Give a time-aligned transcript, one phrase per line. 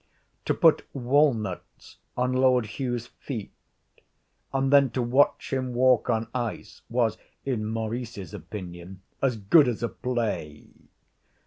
[0.45, 3.51] To put walnuts on Lord Hugh's feet
[4.51, 9.83] and then to watch him walk on ice was, in Maurice's opinion, as good as
[9.83, 10.65] a play.